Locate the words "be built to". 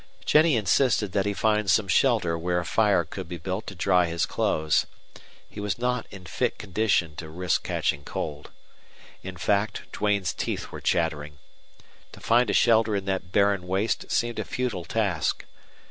3.29-3.75